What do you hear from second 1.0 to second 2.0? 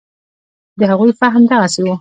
فهم دغسې و.